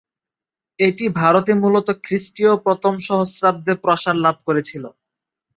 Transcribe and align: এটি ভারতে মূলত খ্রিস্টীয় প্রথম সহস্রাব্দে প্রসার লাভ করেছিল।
এটি 0.79 1.05
ভারতে 1.19 1.51
মূলত 1.61 1.87
খ্রিস্টীয় 2.03 2.53
প্রথম 2.65 2.93
সহস্রাব্দে 3.07 3.73
প্রসার 3.83 4.15
লাভ 4.25 4.35
করেছিল। 4.47 4.83